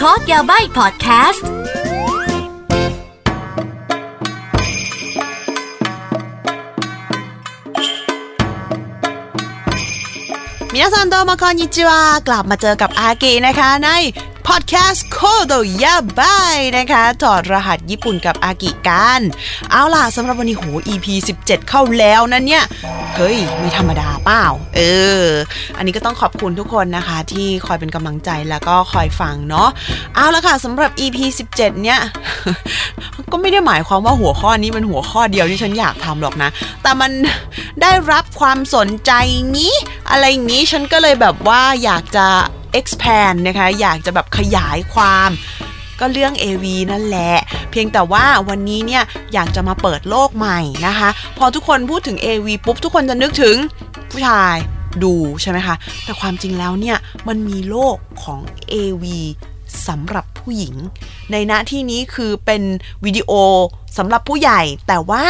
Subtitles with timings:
[0.00, 1.46] Code Yabai พอดแคสต์
[10.72, 13.88] みなさんどうもこんにちはกลับมาเจอกับอากินะคะ ใน
[14.48, 19.20] พอดแคสต์コードやばいนะคะถอดรหัสญี่ปุ่นกับอากิกัน
[19.70, 21.06] เอาล่ะสำหรับวันนี้โห EP
[21.42, 22.64] 17 เข้าแล้วนะเนี่ย
[23.16, 24.44] เฮ้ย ไม่ธรรมดาเปล่า
[24.76, 24.80] เอ
[25.22, 25.24] อ
[25.76, 29.68] อันนี้ก็ต้องขอบคุณทุกคนนะคะ ที่คอยเป็นกำลังใจแล้วก็คอยฟังเนาะ
[30.14, 32.00] เอาละค่ะสำหรับ EP 17 เนี่ย
[33.30, 36.50] ก็ไม่ได้หมายความว่าหัวข้อนี้เป็นหัวข้อเดียวที่ฉันอยากทำหรอกนะ
[36.82, 37.10] แต่มัน
[37.82, 39.12] ได้รับความสนใจ
[39.56, 39.74] งี้
[40.10, 42.26] อะไรงี้ฉันก็เลยแบบว่าอยากจะ
[42.78, 45.30] expand นะคะ อยากจะแบบขยายความ
[46.00, 47.34] ก็เรื่อง AV นั่นแหละ
[47.70, 49.02] เพียงแต่ว่าวันนี้เนี่ย
[49.32, 53.56] อยากจะมาเปิดโลกใหม่นะคะ พอทุกคนพูดถึง AV ปุ๊บ ทุกคนจะนึกถึง
[54.10, 54.56] ผู้ชาย
[55.04, 56.96] ดูใช่ไหมคะ แต่ความจริงแล้วเนี่ย
[57.28, 58.40] มันมีโลกของ
[58.72, 59.04] AV
[59.88, 60.74] สำหรับผู้หญิง
[61.32, 62.62] ในณที่นี้คือเป็น
[63.04, 63.32] วิดีโอ
[63.98, 65.24] สำหรับผู้ใหญ่ แต่ว่า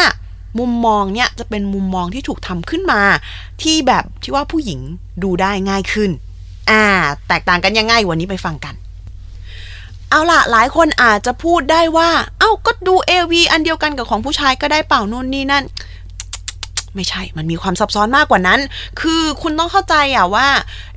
[0.58, 3.02] มุมมองเนี่ยจะเป็นมุมมองที่ถูกทำขึ้นมา
[3.62, 4.80] ที่แบบที่ว่าผู้หญิง
[5.22, 6.10] ดูได้ง่ายขึ้น
[6.70, 6.84] อ่า
[7.28, 8.74] แตกต่างกันยังไงวันนี้ไปฟังกัน
[10.10, 15.64] เอาล่ะ หลายคนอาจจะพูดได้ว่า เอ้าก็ดู AV อันเดียวกันกับของผู้ชายก็ได้เปล่านู่นนี่นั่น
[16.96, 18.60] ไม่ใช่ มันมีความซับซ้อนมากกว่านั้น
[19.00, 20.48] คือคุณต้องเข้าใจอะว่า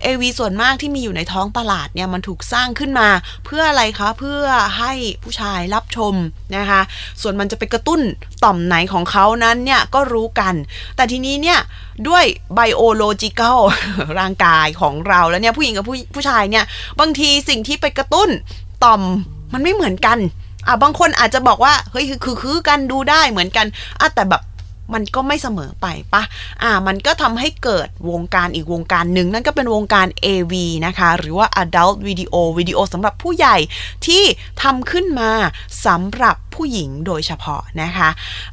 [0.05, 3.07] AV ส่วนมากที่มีอยู่ในท้องตลาดเนี่ยมันถูกสร้างขึ้นมา
[3.45, 4.41] เพื่ออะไรคะ เพื่อ
[4.79, 4.91] ให้
[5.23, 6.13] ผู้ชายรับชม
[6.55, 6.81] นะคะ
[7.21, 8.01] ส่วนมันจะไปกระตุ้น
[8.43, 10.53] ต่อมไหนของเขานั้นเนี่ยก็รู้กัน
[10.95, 11.59] แต่ทีนี้เนี่ย
[12.07, 13.59] ด้วยไบโอโลจิ c a l
[14.19, 16.65] ร่างกายของเราแล้วเนี่ยผู้หญิงกับผู้ผู้ชายเนี่ย
[16.99, 18.29] บางทีสิ่งที่ไปกระตุ้น
[18.83, 19.01] ต่อม
[19.53, 20.19] มันไม่เหมือนกัน
[20.67, 23.65] อะบางคนอาจจะบอกว่าเฮ้ยคือคือคือกันดูได้เหมือนกัน
[23.99, 24.41] อะแต่แบบ
[24.93, 26.23] มันก็ไม่เสมอไปปะ
[26.63, 30.53] อ่า มันก็ทำให้เกิดวงการอีกวงการหนึ่งนั่นก็เป็นวงการ AV
[30.85, 33.57] นะคะ หรือว่า Adult Video วิดีโอสำหรับผู้ใหญ่
[34.05, 34.23] ที่
[34.61, 35.31] ทำขึ้นมา
[35.85, 38.09] สำหรับผู้หญิงโดยเฉพาะนะคะ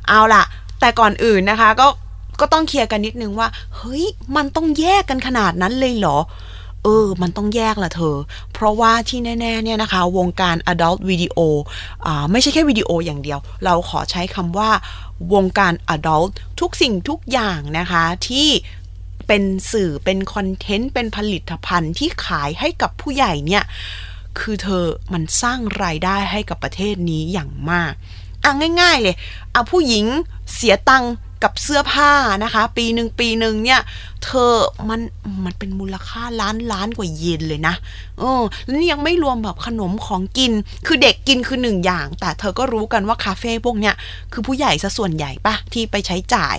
[0.08, 0.44] เอาล่ะ
[0.80, 1.88] แต่ก่อนอื่นนะคะก็
[2.40, 4.04] ก็ต้องเคลียร์กันนิดนึงว่า เฮ้ย
[4.36, 6.18] มันต้องแยกกันขนาดนั้นเลยเหรอ
[6.84, 8.16] เออ มันต้องแยกละเธอ
[8.52, 11.38] เพราะว่าที่แน่ๆเนี่ยนะคะ วงการ adult video
[12.06, 14.70] อ่าไม่ใช่แค่วิดีโออย่างเดียว เราขอใช้คำว่า
[15.34, 18.48] วงการ adult ทุกสิ่งทุกอย่างนะคะที่
[19.26, 19.42] เป็น
[19.72, 23.64] สื่อเป็นคอนเทนต์เป็นผลิตภัณฑ์ที่ขายให้กับผู้ใหญ่เนี่ย
[24.38, 27.92] คือเธอมันสร้างรายได้ให้กับประเทศนี้อย่างมาก
[28.44, 29.16] อะง่าย ๆ เลย
[29.52, 30.06] เอาผู้หญิง
[30.54, 31.12] เสียตังค์
[31.44, 32.12] กับเสื้อผ้า
[32.44, 33.80] นะคะ ปีหนึ่งปีหนึ่งเนี่ย
[34.24, 34.52] เธอ
[34.88, 35.00] มัน
[35.44, 37.74] มันเป็นมูลค่าล้านล้านกว่าเยนเลยนะ
[38.18, 40.52] เออแล้วนี่ยังไม่รวมแบบขนมของกิน
[40.86, 43.94] คือเด็กกินคือหนึ่งอย่าง แต่เธอก็รู้กันว่าคาเฟ่พวกเนี้ย
[44.32, 46.56] คือผู้ใหญ่ซะส่วนใหญ่ปะที่ไปใช้จ่าย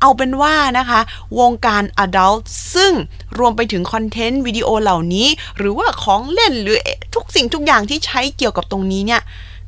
[0.00, 1.00] เอาเป็นว่านะคะ
[1.38, 2.40] วงการ adult
[2.74, 2.92] ซึ่ง
[3.38, 6.78] รวมไปถึงคอนเทนต์วิดีโอเหล่านี้ หรือว่าของเล่นหรือ
[7.14, 9.22] ทุกสิ่งทุกอย่างที่ใช้เกี่ยวกับตรงนี้เนี่ย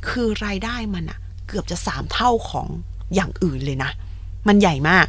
[0.08, 1.18] คือรายได้มันอะ
[1.48, 2.66] เกือบจะสามเท่าของ
[3.14, 3.90] อย่างอื่นเลยนะ
[4.48, 5.06] มันใหญ่มาก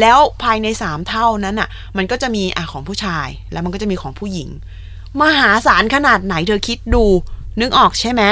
[0.00, 4.48] แล้วภายในสามเท่านั้นอะ่ะ มันก็จะมีอะของผู้ชาย แล้วมันก็จะมีของผู้หญิง
[5.22, 7.04] มหาศาลขนาดไหนเธอคิดดู
[7.60, 8.22] นึกออกใช่ไหม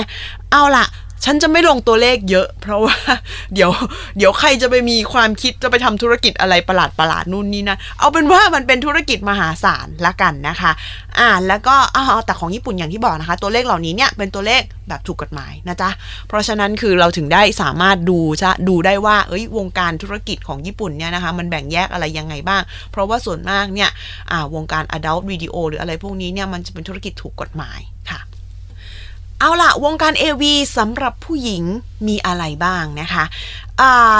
[0.51, 0.87] เอาล่ะ
[1.25, 2.97] ฉันจะไม่ลงตัวเลขเยอะ เพราะว่า
[3.55, 3.71] เดี๋ยว
[4.19, 10.73] เดี๋ยวใครจะไปมีความคิดจะไปทำธุรกิจอะไรประหลาดประหลาดนู่นนี่นะเอาเป็นว่ามันเป็นธุรกิจมหาศาลละกันนะคะ
[11.19, 15.91] อ่าแล้วก็อ๋อแต่ของญี่ปุ่นอย่างที่บอกนะคะ ตัวเลขเหล่านี้เนี่ยเป็นตัวเลขแบบถูกกฎหมายนะจ๊ะ
[16.29, 22.63] เพราะฉะนั้นคือเราถึงได้สามารถดูจะดูได้ว่า เอ้ยวงการธุรกิจของญี่ปุ่นเนี่ยนะคะ มันแบ่งแยกอะไรยังไงบ้าง
[22.93, 23.91] เพราะว่าส่วนมากเนี่ย
[24.31, 27.81] อ่าวงการ adult video หรืออะไรพวกนี้เนี่ยมันจะเป็นธุรกิจถูกกฎหมาย
[28.11, 28.21] ค่ะ
[29.41, 30.43] เอาละวงการ AV
[30.77, 31.65] สำหรับผู้หญิง
[32.07, 33.25] มีอะไรบ้างนะคะ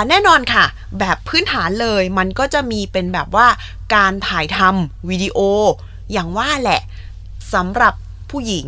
[0.09, 0.65] แน่นอนค่ะ
[0.99, 3.47] แบบพื้นฐานเลยมันก็จะมีเป็นแบบว่า
[3.95, 5.39] การถ่ายทำวิดีโอ
[6.13, 6.81] อย่างว่าแหละ
[7.55, 7.95] สำหรับ
[8.31, 8.67] ผู้หญิง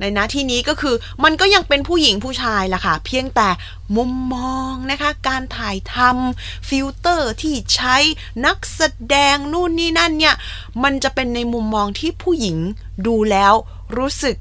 [0.00, 3.48] ในน้าที่นี้ก็คือมันก็ยังเป็นผู้หญิงผู้ชายล่ะค่ะ เพียงแต่
[3.96, 7.96] มุมมองนะคะ การถ่ายทำฟิลเตอร์ที่ใช้
[8.46, 8.82] นักแส
[9.14, 10.34] ดงนู่นนี่นั่นเนี่ย
[10.82, 12.58] มันจะเป็นในมุมมองที่ผู้หญิง
[13.06, 13.54] ดูแล้ว
[13.96, 14.36] รู้สึก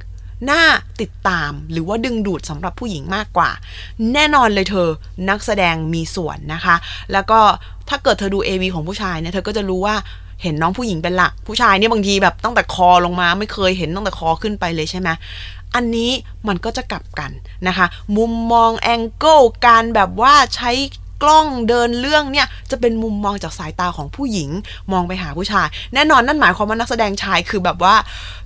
[0.49, 0.63] น่า
[1.01, 3.49] ติดตามหรือว่าดึงดูดสำหรับผู้หญิงมากกว่า
[4.13, 4.87] แน่นอนเลยเธอ
[5.29, 6.75] นักแสดงมีส่วนนะคะ
[7.13, 7.39] แล้วก็
[7.89, 9.95] ถ้าเกิดเธอดู AV ของผู้ชายเนี่ยเธอก็จะรู้ว่า
[10.43, 15.09] เห็นน้องผู้หญิงเป็นหลัก ผู้ชายเนี่ยบางทีแบบตั้งแต่คอลงมาไม่เคยเห็นตั้งแต่คอขึ้นไปเลยใช่ไหม
[15.75, 16.11] อันนี้
[16.47, 17.31] มันก็จะกลับกัน
[17.67, 17.85] นะคะ
[18.17, 20.71] มุมมองแองเกิลการแบบว่าใช้
[21.23, 24.49] กล้องเดินเรื่องเนี่ยจะเป็นมุมมองจากสายตาของผู้หญิง
[24.91, 27.95] มองไปหาผู้ชาย แน่นอนนั่นหมายความว่านักแสดงชายคือแบบว่า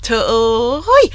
[0.03, 0.31] เธอเอ
[0.61, 1.05] อเฮ้ย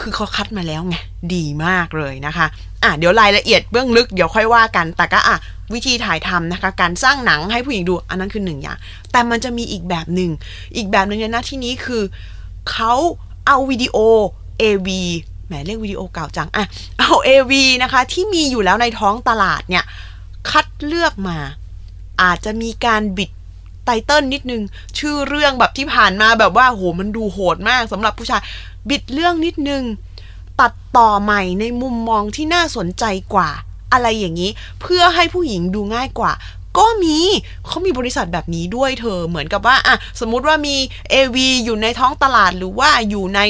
[0.00, 0.96] คือเขาคัดมาแล้วไง
[1.34, 2.46] ดีมากเลยนะคะ
[2.82, 5.36] อะเดี๋ยวรายละเอียดเบื้องลึกเดี๋ยวค่อยว่ากัน แต่ก็อะ
[5.74, 8.78] วิธีถ่ายทำนะคะ การสร้างหนังให้ผู้หญิงดูอันนั้นคือหนึ่งอย่าง
[9.12, 10.30] แต่มันจะมีอีกแบบหนึ่ง
[10.76, 12.02] อีกแบบหนึ่งในหน้าที่นี้คือ
[12.70, 12.92] เขา
[13.46, 13.96] เอาวิดีโอ
[14.62, 14.88] AV
[15.46, 16.64] แหมเรียกวิดีโอเก่าจังอะ
[16.98, 17.52] เอา AV
[17.82, 19.84] นะคะ ที่มีอยู่แล้วในท้องตลาดเนี่ย
[20.50, 21.38] คัดเลือกมา
[22.22, 23.30] อาจจะมีการบิด
[23.84, 24.62] ไตเติลนิดนึง
[24.98, 28.42] ชื่อเรื่องแบบที่ผ่านมาแบบว่าโหมันดูโหดมากสำหรับผู้ชาย
[28.88, 29.82] บิดเรื่องนิดนึง
[30.60, 33.04] ตัดต่อใหม่ในมุมมองที่น่าสนใจ
[33.34, 33.50] กว่า
[33.92, 34.50] อะไรอย่างนี้
[34.80, 36.32] เพื่อให้ผู้หญิงดูง่ายกว่า
[36.78, 37.18] ก็มี
[37.66, 40.76] เขามีบริษัทแบบนี้ด้วยเธอ เหมือนกับว่าอะสมมุติว่ามี
[41.12, 43.40] AV อยู่ในท้องตลาดหรือว่าอยู่ใน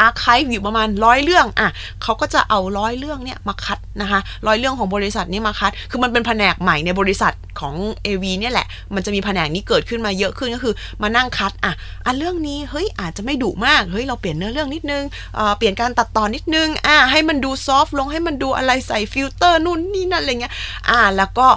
[0.00, 1.68] อาร์คิฟอยู่ประมาณร้อยเรื่องอะ
[2.02, 7.74] เขาก็จะเอาร้อยเรื่องเนี่ยมาคัดนะคะร้อยเรื่องของบริษัทนี้มาคัด คือมันเป็นแผนกใหม่ในบริษัทของ
[8.06, 11.72] AV เนี่ยแหละ มันจะมีแผนกนี้เกิดขึ้นมาเยอะขึ้นก็คือมานั่งคัดอะ
[12.06, 15.04] อันเรื่องนี้เฮ้ยอาจจะไม่ดุมากเฮ้ยเราเปลี่ยนเนื้อเรื่องนิดนึง
[15.34, 20.54] เอ่อเปลี่ยนการตัดต่อนิดนึงอะให้มันดู soft ลงให้มันดูอะไรใส่ฟิลเตอร์นู่นนี่นั่นอะไรเงี้ย
[20.88, 21.48] อะแล้วก็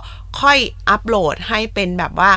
[0.41, 0.57] ค่อย
[0.89, 2.31] อัปโหลดให้เป็นแบบว่า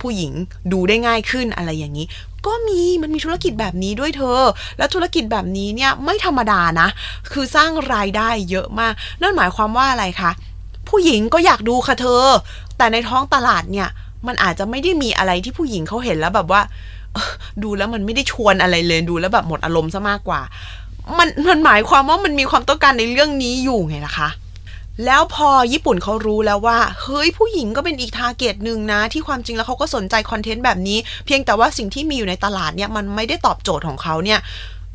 [0.00, 0.32] ผู้หญิง
[0.72, 2.06] ดูได้ง่ายขึ้นอะไรอย่างนี้
[2.46, 4.40] ก็มีมันมีธุรกิจแบบนี้ด้วยเธอ
[4.78, 6.88] แล้วธุรกิจแบบนี้เนี่ยไม่ธรรมดานะ
[7.32, 8.92] คือสร้างรายได้เยอะมาก
[9.22, 10.30] นั่นหมายความว่าอะไรคะ
[10.88, 12.24] ผู้หญิงก็อยากดูค่ะเธอ
[12.76, 13.88] แต่ในท้องตลาดเนี่ย
[14.26, 16.60] มันอาจจะไม่ได้มีอะไรที่ผู้หญิงเขาเห็นแล้วแบบว่า
[17.62, 20.40] ดูแล้วมันไม่ได้ชวนอะไรเลยดูแล้วแบบหมดอารมณ์ซะมากกว่า
[21.18, 24.28] มันมันหมายความว่ามันมีความต้องการในเรื่องนี้อยู่ไงล่ะคะ
[25.06, 34.40] แล้วพอญี่ปุ่นเขารู้แล้วว่า เฮ้ยผู้หญิงก็เป็นอีกทาร์เก็ตหนึ่งนะ ที่ความจริงแล้วเขาก็สนใจคอนเทนต์แบบนี้ เพียงแต่ว่าสิ่งที่มีอยู่ในตลาดเนี่ยมันไม่ได้ตอบโจทย์ของเขาเนี่ย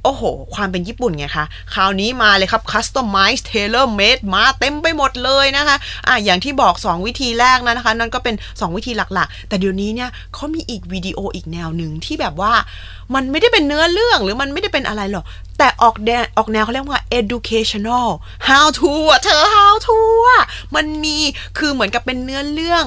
[0.03, 0.23] โอ้โห
[0.55, 5.77] ความเป็นญี่ปุ่นไงคะ คราวนี้มาเลยครับ customize tailor made มาเต็มไปหมดเลยนะคะ
[6.07, 12.53] อะ อย่างที่บอก 2 วิธีแรกนะคะ นั่นก็เป็น 2 วิธีหลักๆ แต่เดี๋ยวนี้เนี่ยเขามีอีกวิดีโออีกแนวหนึ่งที่แบบว่า
[13.15, 15.25] มันไม่ได้เป็นเนื้อเรื่องหรือมันไม่ได้เป็นอะไรหรอก
[15.57, 18.09] แต่ออกแนวออกแนวเขาเรียกว่า educational
[18.47, 18.91] how to
[19.23, 19.97] เธอ how to
[20.75, 21.17] มันมี
[21.57, 22.85] คือเหมือนกับเป็นเนื้อเรื่อง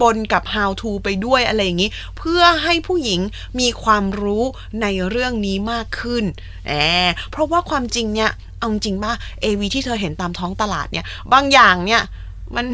[0.00, 3.20] ปนๆกับ how to ไปด้วยอะไรอย่างนี้ เพื่อให้ผู้หญิง
[3.60, 4.44] มีความรู้
[4.82, 6.24] ในเรื่องนี้มากขึ้น
[6.66, 6.72] แอ
[7.08, 9.12] บเพราะว่าความจริงเนี่ยเอาจริงป่ะ
[9.44, 12.02] AV ที่เธอเห็นตามท้องตลาดเนี่ย บางอย่างเนี่ย
[12.56, 12.66] มัน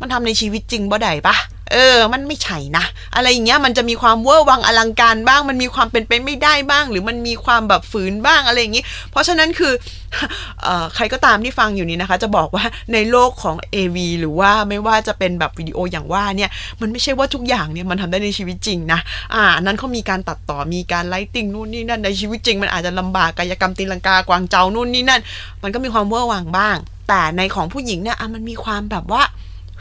[0.00, 1.36] มันทำในชีวิตจริงบ่ได้ปะ
[1.72, 2.84] เออ มันไม่ใช่นะ
[3.14, 9.72] อะไรอย่างเงี้ย มันจะมีความเวอร์วังอลังการบ้าง มันมีความเป็นไปไม่ได้บ้าง หรือมันมีความแบบฝืนบ้างอะไรอย่างงี้ เพราะฉะนั้นคือ
[10.62, 19.00] เอ่อใครก็ตามที่ฟังอยู่นี้นะคะ จะบอกว่าในโลกของ AV หรือว่าไม่ว่าจะเป็นแบบวิดีโออย่างว่าเนี่ย มันไม่ใช่ว่าทุกอย่างเนี่ยมันทำได้ในชีวิตจริงนะ
[19.34, 25.20] อ่า นั้นเขามีการตัดต่อ มีการไลติ้งนู่นนี่นั่น ในชีวิตจริง มันอาจจะลำบากกายกรรมตีลังกากวางเจ้านู่นนี่นั่น
[25.62, 26.76] มันก็มีความเวอร์วังบ้าง
[27.10, 29.22] แต่ในของผู้หญิงเนี่ยอะมันมีความแบบว่า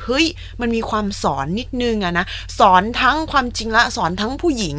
[0.04, 0.26] เฮ้ย
[0.62, 2.26] มันมีความสอนนิดนึงอะนะ
[2.60, 4.76] สอนทั้งความจริงละสอนทั้งผู้หญิง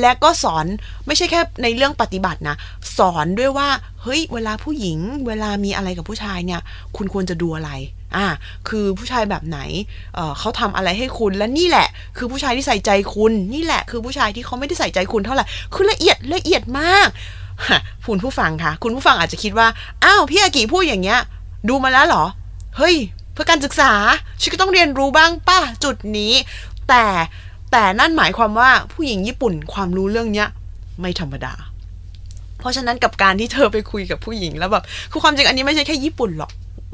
[0.00, 0.66] และก็สอน
[1.06, 2.56] ไม่ใช่แค่ในเรื่องปฏิบัตินะ
[2.98, 3.68] สอนด้วยว่า
[4.02, 6.60] เฮ้ยเวลาผู้หญิง เวลามีอะไรกับผู้ชายเนี่ย
[6.96, 7.70] คุณควรจะดูอะไร
[8.16, 8.26] อ่า
[8.68, 9.58] คือผู้ชายแบบไหน
[10.14, 15.44] เเขาทำอะไรให้คุณและนี่แหละ คือผู้ชายที่ใส่ใจคุณ นี่แหละ คือผู้ชายที่เขาไม่ได้ใส่ใจคุณเท่าไหร่
[15.74, 17.08] คือละเอียดละเอียดมาก
[18.06, 19.68] คุณผู้ฟังคะคุณผู้ฟังอาจจะคิดว่า
[20.04, 21.20] อ้าวพี่อากิพูดอย่างเงี้ย
[21.68, 22.24] ดูมาแล้วเหรอ
[22.76, 22.96] เฮ้ย
[23.32, 23.92] เพื่อการศึกษา
[24.40, 26.32] ฉันก็ต้องเรียนรู้บ้างป่ะจุดนี้
[26.88, 27.04] แต่
[27.72, 30.48] แต่นั่นหมายความว่าผู้หญิงญี่ปุ่นความรู้เรื่องเนี้ย
[31.00, 31.54] ไม่ธรรมดา
[32.58, 36.50] เพราะฉะนั้นกับการที่เธอไปคุยกับผู้หญิงแล้วแบบคือความจริงอันนี้ไม่ใช่แค่ญี่ปุ่นหรอก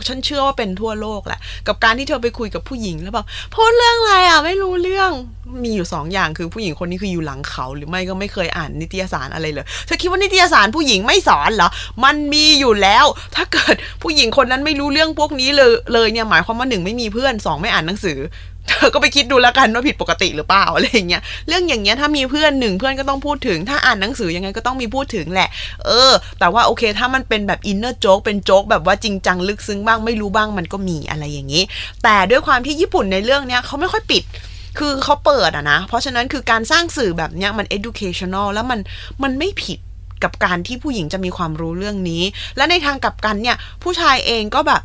[0.09, 5.11] ฉันเชื่อว่าเป็นทั่วโลกแหละ กับการที่เธอไปคุยกับผู้หญิงแล้วแบบพูดเรื่องอะไรอะไม่รู้เรื่อง
[5.65, 11.69] มีอยู่2ออย่างคือผู้หญิงคนนี้คืออยู่หลังเขา หรือไม่ก็ไม่เคยอ่านนิตยสารอะไรเลยเธอคิดว่านิตยสารผู้หญิงไม่สอนเหรอ
[12.05, 13.07] มันมีอยู่แล้ว
[13.37, 18.19] ถ้าเกิดผู้หญิงคนนั้นไม่รู้เรื่องพวกนี้เลยเลยเนี่ยหมายความว่าหนึ่งไม่มีเพื่อนสองไม่อ่านหนังสือ
[18.69, 25.49] เธอก็ไปคิดดูแล้วกันว่าผิดปกติหรือเปล่าอะไรอย่างเงี้ยเรื่องอย่างเงี้ยถ้ามีเพื่อนหนึ่งเพื่อนก็ต้องพูดถึง ถ้าอ่านหนังสือยังไงก็ต้องมีพูดถึงแหละ
[25.87, 31.63] เออ แต่ว่าโอเค ถ้ามันเป็นแบบอินเนอร์โจ๊กเป็นโจ๊กแบบว่าจริงจังลึกซึ้งบ้างไม่รู้บ้างมันก็มีอะไรอย่างงี้
[32.03, 34.23] แต่ด้วยความที่ญี่ปุ่นในเรื่องเนี้ยเขาไม่ค่อยปิด
[34.79, 38.81] คือเขาเปิดอะนะ เพราะฉะนั้นคือการสร้างสื่อแบบเนี้ยมัน educational แล้วมัน
[39.23, 39.79] มันไม่ผิด
[40.25, 42.23] กับการที่ผู้หญิงจะมีความรู้เรื่องนี้
[42.57, 44.83] และในทางกลับกันเนี่ยผู้ชายเองก็แบบ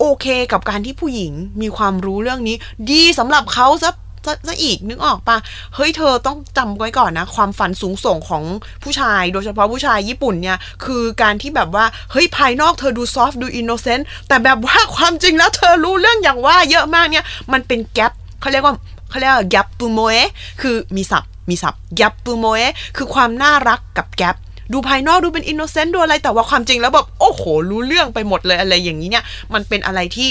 [0.00, 2.56] โอเคกับการที่ผู้หญิงมีความรู้เรื่องนี้
[2.90, 3.90] ดีสำหรับเขาซะ
[4.26, 5.36] ซะซะอีกนึกออกปะ
[5.74, 8.42] เฮ้ยเธอต้องจำไว้ก่อนนะ ความฝันสูงส่งของ
[8.82, 18.74] ผู้ชาย โดยเฉพาะผู้ชายญี่ปุ่นเนี่ย คือการที่แบบว่าเฮ้ยภายนอกเธอดู soft ดู innocent แต่แบบว่าความจริงแล้วเธอรู้เรื่องอย่างว่าเยอะมากเนี่ย มันเป็น gap เขาเรียกว่า
[19.10, 20.14] เขาเรียกว่าギャップ萌え
[20.60, 22.60] คือมีศัพท์มีศัพท์ギャップ萌え
[22.96, 24.36] คือความน่ารักกับ gap
[24.72, 30.28] ดูภายนอกดูเป็น innocent ดูอะไรแต่ว่าความจริงแล้วแบบโอ้โห รู้เรื่องไปหมดเลยอะไรอย่างนี้เนี่ย มันเป็นอะไรที่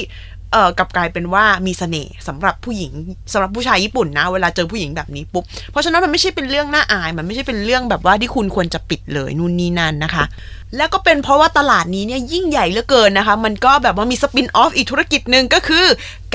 [0.54, 2.92] เอ่อกลับกลายเป็นว่ามีเสน่ห์สำหรับผู้หญิง
[3.34, 10.26] สำหรับผู้ชายญี่ปุ่นนะ เวลาเจอผู้หญิงแบบนี้ปุ๊บเพราะฉะนั้นมันไม่ใช่เป็นเรื่องน่าอาย มันไม่ใช่เป็นเรื่องแบบว่าที่คุณควรจะปิดเลยนู่นนี่นั่นนะคะ
[10.78, 15.86] แล้วก็เป็นเพราะว่าตลาดนี้เนี่ยยิ่งใหญ่เหลือเกินนะคะ มันก็แบบว่ามีสปินออฟอีกธุรกิจหนึ่งก็คือ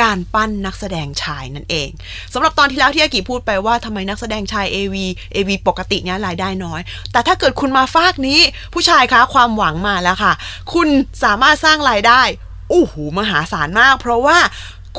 [0.02, 1.88] การปั้นนักแสดงชายนั่นเอง
[2.32, 4.96] สำหรับตอนที่แล้วที่อากิพูดไปว่าทำไมนักแสดงชาย AV
[5.34, 6.80] AV ปกติเนี่ยรายได้น้อย
[7.12, 8.38] แต่ถ้าเกิดคุณมาฟากนี้
[8.75, 10.32] ผู้ชายคะความหวังมาแล้วค่ะ
[10.75, 10.88] คุณ
[11.25, 12.22] สามารถสร้างรายได้
[12.68, 14.38] โอ้โหมหาศาลมาก เพราะว่า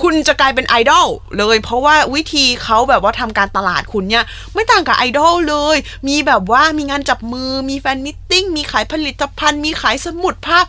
[0.02, 1.08] คุณจะกลายเป็นไอดอล
[1.38, 4.24] เลย เพราะว่าวิธีเขาแบบว่าทำการตลาดคุณเนี่ย
[4.54, 10.66] ไม่ต่างกับไอดอลเลย มีแบบว่ามีงานจับมือมี fan meeting มีขายผลิตภัณฑ์ มีขายสมุดภาพ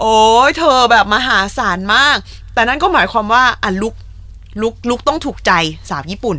[0.00, 0.16] โอ้
[0.48, 2.16] ยเธอแบบมหาศาลมาก
[2.54, 3.94] แต่นั่นก็หมายความว่าอะ look
[4.62, 5.52] look look ต้องถูกใจ
[5.90, 6.38] สาวญี่ปุ่น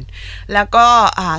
[0.54, 0.86] แล้วก็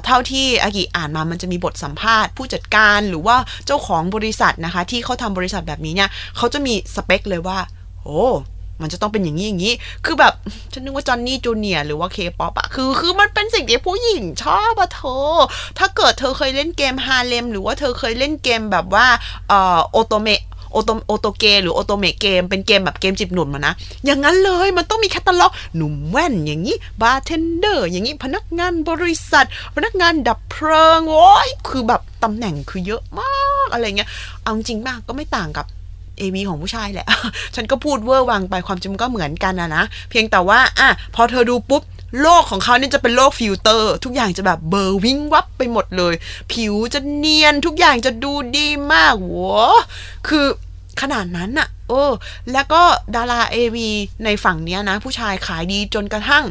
[0.05, 7.59] เท่าที่อากิอ่านมามันจะมีบทสัมภาษณ์ ผู้จัดการหรือว่าเจ้าของบริษัทนะคะ ที่เขาทำบริษัทแบบนี้เนี่ยเขาจะมีสเปคเลยว่า
[8.03, 8.25] โอ้
[8.83, 10.33] มันจะต้องเป็นอย่างนี้อย่างนี้ คือแบบ
[10.73, 15.37] ฉันนึกว่า Johnny's Junior หรือว่าเคป๊อปอะคือคือมันเป็นสิ่งที่ผู้หญิงชอบอะเธอ
[15.79, 19.07] ถ้าเกิดเธอเคยเล่นเกมฮาเลมหรือว่าเธอเคยเล่นเกมแบบว่า
[19.49, 20.43] เอ่อโอโตเมะ
[20.73, 23.73] โอโตโอโตเกหรือโอโตเมเกมเป็นเกมแบบเกมจีบหนุ่มน่ะนะ
[24.05, 34.11] อย่างนั้นเลยมันต้องมีแคตตาล็อก หนุ่มแว่นอย่างนี้บาร์เทนเดอร์อย่างนี้พนักงานบริษัท พนักงานดับเพลิงโอ้ยคือแบบตำแหน่งคือเยอะมากอะไรเงี้ย
[34.43, 35.67] เอาจริงมากก็ไม่ต่างกับ
[36.19, 37.07] AV ของผู้ชายแหละ
[37.55, 41.83] ฉันก็พูดเวอร์วังไปความจริงก็เหมือนกันนะนะ เพียงแต่ว่าอะพอเธอดูปุ๊บ
[42.23, 46.15] โลกของเขาเนี่ยจะเป็นโลกฟิลเตอร์ ทุกอย่างจะแบบเบลอวิ้งวับไปหมดเลย
[46.53, 49.55] ผิวจะเนียนทุกอย่างจะดูดีมากหัว
[50.29, 50.47] คือ
[51.01, 52.13] ขนาดนั้นอะเออ
[52.53, 52.83] แล้วก็
[53.15, 53.89] ดารา AV
[54.25, 56.45] ในฝั่งเนี้ยนะ ผู้ชายขายดีจนกระทั่ง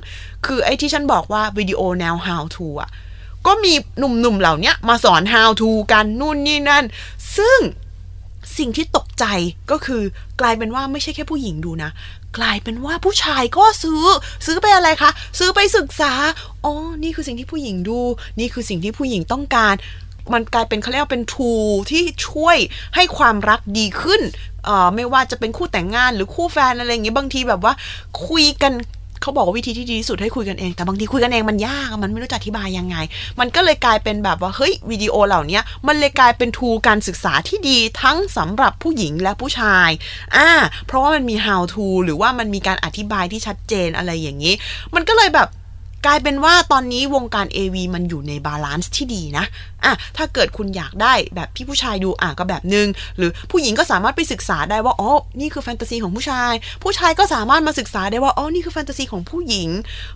[0.45, 2.89] คือไอ้ที่ฉันบอกว่าวิดีโอแนว how to อะ
[3.47, 6.83] ก็มีหนุ่มๆเหล่านี้มาสอน how to กันนู่นนี่นั่น
[7.37, 7.59] ซึ่ง
[8.59, 9.25] สิ่งที่ตกใจ
[9.71, 10.01] ก็คือ
[10.41, 11.91] กลายเป็นว่าไม่ใช่แค่ผู้หญิงดูนะ
[12.37, 14.03] กลายเป็นว่าผู้ชายก็ซื้อ
[14.45, 16.13] ซื้อไปอะไรคะซื้อไปศึกษา
[16.63, 17.99] อ๋อนี่คือสิ่งที่ผู้หญิงดู
[18.39, 19.75] นี่คือสิ่งที่ผู้หญิงต้องการ
[20.33, 21.51] มันกลายเป็นเขาเรียกว่าเป็นทู
[21.91, 22.57] ที่ช่วย
[22.95, 24.21] ให้ความรักดีขึ้น
[24.65, 27.73] เอ่อไม่ว่าจะเป็นคู่แต่งงานหรือคู่แฟนอะไรอย่างเงี้ยบางทีแบบว่า
[28.27, 28.73] คุยกัน
[29.25, 32.95] เขาบอกว่าวิธีที่ดีที่สุดให้คุยกันเอง แต่บางทีคุยกันเองมันยากมันไม่รู้จะอธิบายยังไง
[33.39, 39.89] มันก็เลยกลายเป็นแบบว่าเฮ้ยวิดีโอเหล่านี้มันเลยกลายเป็น tool การศึกษาที่ดีทั้งสำหรับผู้หญิงและผู้ชาย
[40.35, 40.49] อ่า
[40.87, 44.53] เพราะว่ามันมี how to หรือว่ามันมีการอธิบายที่ชัดเจนอะไรอย่างนี้
[44.95, 45.49] มันก็เลยแบบ
[46.05, 49.45] กลายเป็นว่าตอนนี้วงการ AV มันอยู่ใน balance ที่ดีนะ
[49.85, 59.69] อะถ้าเกิดคุณอยากได้แบบพี่ผู้ชายดูอะก็แบบนึง หรือผู้หญิงก็สามารถไปศึกษาได้ว่าอ๋อนี่คือแฟนตาซีของผู้ชาย ผู้ชายก็สามารถมาศึกษาได้ว่าอ๋อนี่คือแฟนตาซีของผู้หญิง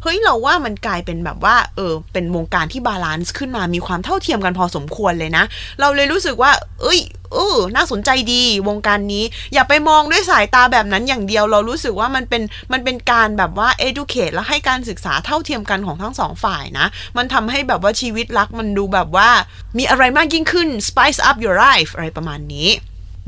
[0.03, 5.43] เฮ้ยเราว่ามันกลายเป็นแบบว่าเออเป็นวงการที่ balance ขึ้นมามีความเท่าเทียมกันพอสมควรเลยนะ
[5.79, 6.99] เราเลยรู้สึกว่า เอ้ย
[7.33, 19.29] เออน่าสนใจดีวงการนี้ อย่าไปมองด้วยสายตาแบบนั้นอย่างเดียวเรารู้สึกว่ามันเป็นมันเป็นการแบบว่า educate แล้วให้การศึกษาเท่าเทียมกันของทั้งสองฝ่ายนะ มันทำให้แบบว่าชีวิตรักมันดูแบบว่า
[19.77, 22.69] มีอะไรมากยิ่งขึ้น spice up your life อะไรประมาณนี้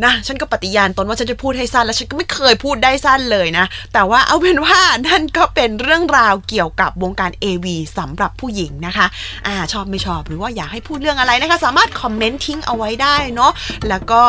[0.04, 7.66] นะฉันก็ปฏิญาณตนว่าฉันจะพูดให้สั้น แล้วฉันก็ไม่เคยพูดได้สั้นเลยนะ แต่ว่าเอาเป็นว่านั่นก็เป็นเรื่องราวเกี่ยวกับวงการ AV
[7.98, 9.06] สำหรับผู้หญิงนะคะ
[9.48, 13.52] อ่าชอบไม่ชอบหรือว่าอยากให้พูดเรื่องอะไรนะคะ สามารถคอมเมนต์ทิ้งเอาไว้ได้เนาะ
[13.90, 14.22] แล้วก็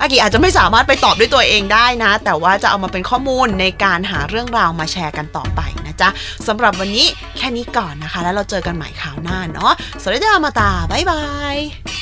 [0.00, 6.08] อากิอาจจะไม่สามารถไปตอบด้วยตัวเองได้นะ แต่ว่าจะเอามาเป็นข้อมูลในการหาเรื่องราวมาแชร์กันต่อไปนะจ๊ะ
[6.46, 11.22] สำหรับวันนี้แค่นี้ก่อนนะคะ แล้วเราเจอกันใหม่คราวหน้าเนาะสวัสดีจ้ามาตาบ๊ายบา
[11.54, 12.01] ย